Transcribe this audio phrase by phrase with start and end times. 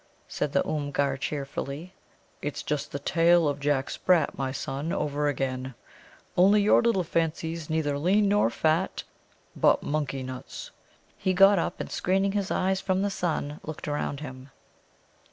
[0.27, 1.93] said the Oomgar cheerfully.
[2.41, 5.75] "It's just the tale of Jack Sprat, my son, over again;
[6.35, 9.03] only your little fancy's neether lean nor fat,
[9.55, 10.71] but monkey nuts!"
[11.19, 14.49] He got up, and, screening his eyes from the sun, looked around him.